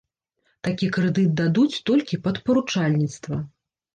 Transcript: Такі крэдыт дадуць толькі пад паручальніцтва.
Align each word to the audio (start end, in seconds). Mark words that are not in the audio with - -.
Такі 0.67 0.87
крэдыт 0.95 1.29
дадуць 1.41 1.81
толькі 1.89 2.21
пад 2.27 2.35
паручальніцтва. 2.47 3.35